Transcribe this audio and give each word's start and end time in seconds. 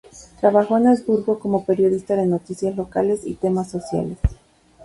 Trabajó 0.39 0.77
en 0.79 0.87
Augsburgo 0.87 1.37
como 1.37 1.63
periodista 1.63 2.15
de 2.15 2.25
noticias 2.25 2.75
locales 2.75 3.21
y 3.23 3.35
temas 3.35 3.69
sociales. 3.69 4.17